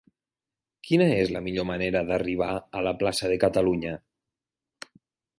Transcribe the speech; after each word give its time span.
Quina 0.87 1.05
és 1.17 1.33
la 1.35 1.41
millor 1.47 1.67
manera 1.71 2.01
d'arribar 2.11 2.47
a 2.79 2.83
la 2.87 2.93
plaça 3.01 3.29
de 3.33 3.37
Catalunya? 3.43 3.93